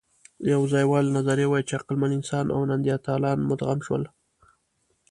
د 0.43 0.45
یوځایوالي 0.55 1.09
نظریه 1.17 1.47
وايي، 1.49 1.67
چې 1.67 1.73
عقلمن 1.79 2.11
انسانان 2.17 2.53
او 2.55 2.61
نیاندرتالان 2.69 3.37
مدغم 3.49 3.79
شول. 3.87 4.03